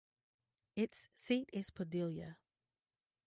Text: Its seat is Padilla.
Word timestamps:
Its 0.75 1.09
seat 1.13 1.47
is 1.53 1.69
Padilla. 1.69 2.37